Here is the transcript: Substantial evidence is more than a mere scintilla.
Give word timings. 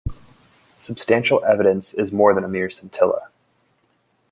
Substantial 0.79 1.45
evidence 1.45 1.93
is 1.93 2.11
more 2.11 2.33
than 2.33 2.43
a 2.43 2.47
mere 2.49 2.71
scintilla. 2.71 3.27